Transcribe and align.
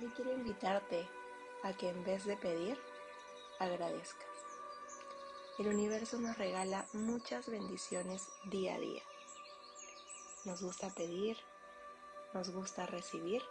Hoy 0.00 0.12
quiero 0.14 0.32
invitarte 0.32 1.08
a 1.64 1.72
que 1.72 1.88
en 1.88 2.04
vez 2.04 2.24
de 2.24 2.36
pedir, 2.36 2.78
agradezcas. 3.58 4.28
El 5.58 5.66
universo 5.66 6.20
nos 6.20 6.38
regala 6.38 6.86
muchas 6.92 7.48
bendiciones 7.48 8.28
día 8.44 8.76
a 8.76 8.78
día. 8.78 9.02
Nos 10.44 10.62
gusta 10.62 10.88
pedir, 10.90 11.36
nos 12.32 12.50
gusta 12.50 12.86
recibir, 12.86 13.42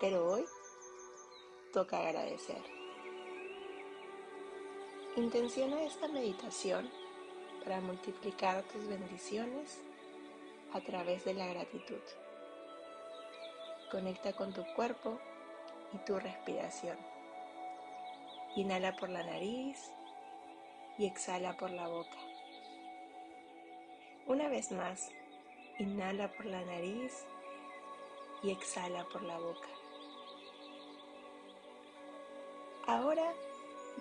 pero 0.00 0.26
hoy 0.26 0.44
toca 1.72 2.06
agradecer. 2.06 2.62
Intenciona 5.16 5.82
esta 5.82 6.08
meditación 6.08 6.90
para 7.64 7.80
multiplicar 7.80 8.64
tus 8.64 8.86
bendiciones 8.86 9.78
a 10.74 10.80
través 10.82 11.24
de 11.24 11.32
la 11.32 11.46
gratitud. 11.46 12.02
Conecta 13.90 14.32
con 14.32 14.52
tu 14.52 14.64
cuerpo 14.76 15.18
y 15.92 15.98
tu 15.98 16.16
respiración. 16.20 16.96
Inhala 18.54 18.94
por 18.94 19.08
la 19.08 19.24
nariz 19.24 19.90
y 20.96 21.06
exhala 21.06 21.56
por 21.56 21.72
la 21.72 21.88
boca. 21.88 22.16
Una 24.26 24.48
vez 24.48 24.70
más, 24.70 25.10
inhala 25.80 26.30
por 26.30 26.46
la 26.46 26.64
nariz 26.64 27.24
y 28.44 28.52
exhala 28.52 29.04
por 29.06 29.22
la 29.22 29.36
boca. 29.38 29.68
Ahora 32.86 33.32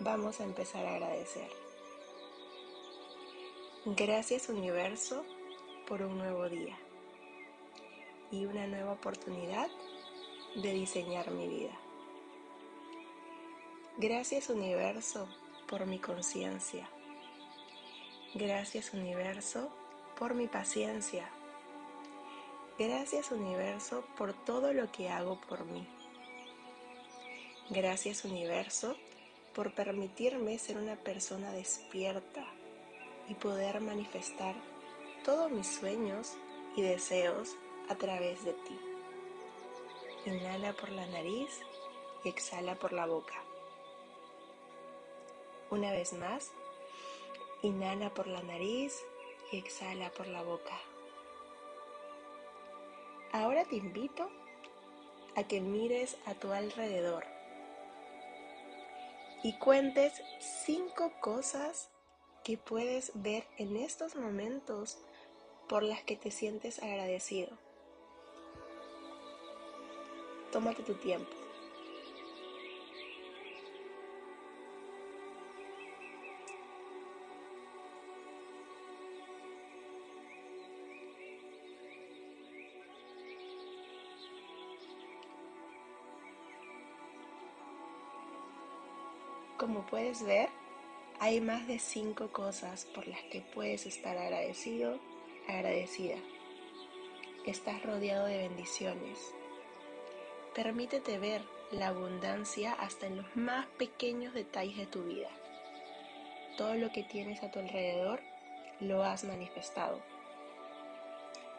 vamos 0.01 0.39
a 0.39 0.43
empezar 0.43 0.85
a 0.85 0.95
agradecer. 0.95 1.49
Gracias 3.85 4.49
universo 4.49 5.25
por 5.87 6.03
un 6.03 6.19
nuevo 6.19 6.47
día 6.47 6.77
y 8.31 8.45
una 8.45 8.67
nueva 8.67 8.93
oportunidad 8.93 9.69
de 10.55 10.73
diseñar 10.73 11.31
mi 11.31 11.47
vida. 11.47 11.77
Gracias 13.97 14.49
universo 14.49 15.27
por 15.67 15.85
mi 15.85 15.99
conciencia. 15.99 16.89
Gracias 18.33 18.93
universo 18.93 19.69
por 20.17 20.35
mi 20.35 20.47
paciencia. 20.47 21.29
Gracias 22.77 23.31
universo 23.31 24.05
por 24.17 24.33
todo 24.33 24.73
lo 24.73 24.91
que 24.91 25.09
hago 25.09 25.39
por 25.41 25.65
mí. 25.65 25.85
Gracias 27.69 28.23
universo 28.23 28.95
por 29.53 29.73
permitirme 29.73 30.57
ser 30.57 30.77
una 30.77 30.95
persona 30.95 31.51
despierta 31.51 32.45
y 33.27 33.33
poder 33.33 33.81
manifestar 33.81 34.55
todos 35.25 35.51
mis 35.51 35.67
sueños 35.67 36.33
y 36.75 36.81
deseos 36.81 37.57
a 37.89 37.95
través 37.95 38.45
de 38.45 38.53
ti. 38.53 38.79
Inhala 40.25 40.73
por 40.73 40.89
la 40.89 41.05
nariz 41.07 41.61
y 42.23 42.29
exhala 42.29 42.75
por 42.75 42.93
la 42.93 43.05
boca. 43.05 43.35
Una 45.71 45.91
vez 45.91 46.13
más, 46.13 46.51
inhala 47.61 48.13
por 48.13 48.27
la 48.27 48.41
nariz 48.41 49.03
y 49.51 49.57
exhala 49.57 50.11
por 50.11 50.27
la 50.27 50.43
boca. 50.43 50.77
Ahora 53.31 53.65
te 53.65 53.75
invito 53.75 54.29
a 55.35 55.43
que 55.43 55.61
mires 55.61 56.17
a 56.25 56.33
tu 56.33 56.51
alrededor 56.51 57.25
y 59.43 59.57
cuentes 59.57 60.21
cinco 60.39 61.11
cosas 61.21 61.89
que 62.43 62.57
puedes 62.57 63.11
ver 63.15 63.45
en 63.57 63.77
estos 63.77 64.15
momentos 64.15 64.97
por 65.67 65.83
las 65.83 66.03
que 66.03 66.15
te 66.15 66.31
sientes 66.31 66.79
agradecido. 66.81 67.68
Tómate 70.51 70.81
tu 70.83 70.93
tiempo. 70.95 71.29
Como 89.59 89.85
puedes 89.85 90.23
ver, 90.25 90.49
hay 91.19 91.41
más 91.41 91.67
de 91.67 91.79
cinco 91.79 92.29
cosas 92.29 92.85
por 92.85 93.05
las 93.07 93.21
que 93.23 93.41
puedes 93.41 93.85
estar 93.85 94.17
agradecido, 94.17 94.97
agradecida. 95.49 96.15
Estás 97.45 97.83
rodeado 97.83 98.25
de 98.25 98.37
bendiciones, 98.37 99.33
Permítete 100.61 101.19
ver 101.19 101.41
la 101.71 101.87
abundancia 101.87 102.73
hasta 102.73 103.07
en 103.07 103.15
los 103.15 103.33
más 103.37 103.65
pequeños 103.77 104.33
detalles 104.33 104.75
de 104.75 104.87
tu 104.87 105.03
vida. 105.03 105.29
Todo 106.57 106.73
lo 106.73 106.91
que 106.91 107.01
tienes 107.03 107.41
a 107.43 107.49
tu 107.49 107.59
alrededor 107.59 108.19
lo 108.81 109.05
has 109.05 109.23
manifestado. 109.23 110.01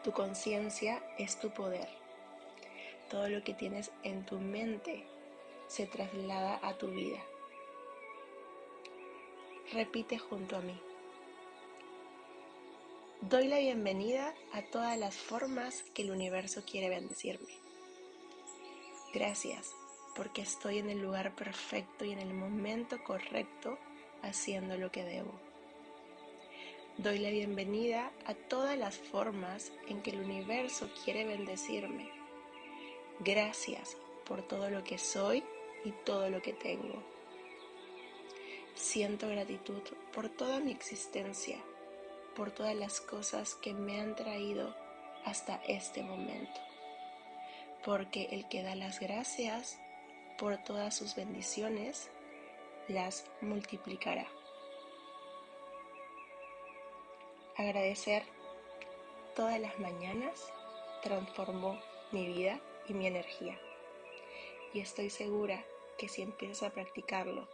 Tu 0.03 0.11
conciencia 0.11 1.01
es 1.17 1.39
tu 1.39 1.49
poder. 1.49 1.89
Todo 3.09 3.27
lo 3.27 3.43
que 3.43 3.55
tienes 3.55 3.89
en 4.03 4.23
tu 4.23 4.37
mente 4.37 5.03
se 5.67 5.87
traslada 5.87 6.59
a 6.61 6.75
tu 6.75 6.89
vida. 6.89 7.23
Repite 9.73 10.19
junto 10.19 10.57
a 10.57 10.61
mí. 10.61 10.79
Doy 13.21 13.47
la 13.47 13.57
bienvenida 13.57 14.35
a 14.53 14.61
todas 14.61 14.95
las 14.95 15.15
formas 15.15 15.81
que 15.95 16.03
el 16.03 16.11
universo 16.11 16.61
quiere 16.63 16.89
bendecirme. 16.89 17.60
Gracias 19.13 19.75
porque 20.15 20.41
estoy 20.41 20.77
en 20.77 20.89
el 20.89 21.01
lugar 21.01 21.35
perfecto 21.35 22.05
y 22.05 22.11
en 22.11 22.19
el 22.19 22.33
momento 22.33 23.03
correcto 23.03 23.77
haciendo 24.21 24.77
lo 24.77 24.89
que 24.89 25.03
debo. 25.03 25.33
Doy 26.97 27.19
la 27.19 27.29
bienvenida 27.29 28.11
a 28.25 28.33
todas 28.33 28.77
las 28.77 28.97
formas 28.97 29.73
en 29.89 30.01
que 30.01 30.11
el 30.11 30.21
universo 30.21 30.89
quiere 31.03 31.25
bendecirme. 31.25 32.09
Gracias 33.19 33.97
por 34.25 34.47
todo 34.47 34.69
lo 34.69 34.81
que 34.85 34.97
soy 34.97 35.43
y 35.83 35.91
todo 35.91 36.29
lo 36.29 36.41
que 36.41 36.53
tengo. 36.53 37.03
Siento 38.75 39.27
gratitud 39.27 39.81
por 40.13 40.29
toda 40.29 40.61
mi 40.61 40.71
existencia, 40.71 41.57
por 42.33 42.51
todas 42.51 42.75
las 42.75 43.01
cosas 43.01 43.55
que 43.55 43.73
me 43.73 43.99
han 43.99 44.15
traído 44.15 44.73
hasta 45.25 45.61
este 45.67 46.01
momento 46.01 46.70
porque 47.83 48.27
el 48.31 48.47
que 48.47 48.63
da 48.63 48.75
las 48.75 48.99
gracias 48.99 49.79
por 50.37 50.57
todas 50.63 50.95
sus 50.95 51.15
bendiciones, 51.15 52.09
las 52.87 53.25
multiplicará. 53.41 54.27
Agradecer 57.57 58.23
todas 59.35 59.59
las 59.59 59.79
mañanas 59.79 60.51
transformó 61.03 61.79
mi 62.11 62.27
vida 62.27 62.59
y 62.87 62.93
mi 62.93 63.07
energía. 63.07 63.59
Y 64.73 64.79
estoy 64.79 65.09
segura 65.09 65.63
que 65.97 66.07
si 66.07 66.21
empiezas 66.21 66.63
a 66.63 66.73
practicarlo 66.73 67.47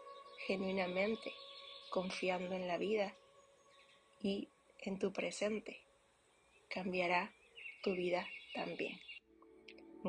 genuinamente, 0.46 1.34
confiando 1.90 2.56
en 2.56 2.68
la 2.68 2.78
vida 2.78 3.14
y 4.22 4.50
en 4.80 5.00
tu 5.00 5.12
presente, 5.12 5.82
cambiará 6.70 7.34
tu 7.84 7.92
vida 7.94 8.28
también. 8.54 9.00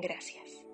Gracias. 0.01 0.65